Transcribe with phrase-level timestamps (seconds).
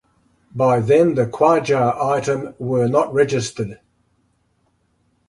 [0.55, 3.79] By then the Qajar item were not registered.